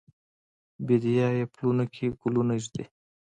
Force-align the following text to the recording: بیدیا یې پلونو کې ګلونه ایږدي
بیدیا 0.85 1.27
یې 1.37 1.45
پلونو 1.53 1.85
کې 1.93 2.05
ګلونه 2.21 2.53
ایږدي 2.57 2.83